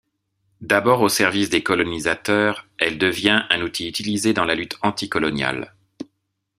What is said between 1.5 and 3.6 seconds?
des colonisateurs, elle devient